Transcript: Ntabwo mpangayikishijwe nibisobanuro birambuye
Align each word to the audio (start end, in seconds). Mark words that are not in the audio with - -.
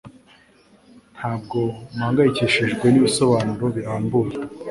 Ntabwo 1.17 1.59
mpangayikishijwe 1.95 2.85
nibisobanuro 2.89 3.65
birambuye 3.75 4.35